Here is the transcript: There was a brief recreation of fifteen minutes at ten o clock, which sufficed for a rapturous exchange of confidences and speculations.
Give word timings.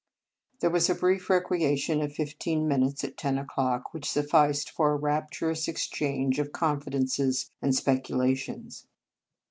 There 0.61 0.71
was 0.71 0.89
a 0.89 0.95
brief 0.95 1.29
recreation 1.29 2.01
of 2.01 2.11
fifteen 2.15 2.67
minutes 2.67 3.03
at 3.03 3.17
ten 3.17 3.37
o 3.37 3.43
clock, 3.45 3.93
which 3.93 4.09
sufficed 4.09 4.71
for 4.71 4.93
a 4.93 4.97
rapturous 4.97 5.67
exchange 5.67 6.39
of 6.39 6.51
confidences 6.51 7.51
and 7.61 7.75
speculations. 7.75 8.87